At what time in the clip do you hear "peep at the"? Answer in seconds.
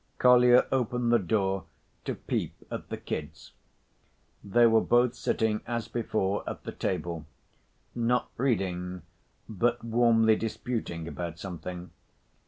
2.15-2.97